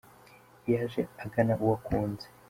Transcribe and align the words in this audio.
Iyo 0.67 0.77
aje 0.85 1.01
agana 1.23 1.53
uwo 1.63 1.73
akunze 1.79 2.25